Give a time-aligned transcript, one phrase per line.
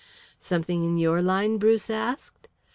[0.39, 2.47] "Something in your line?" Bruce asked.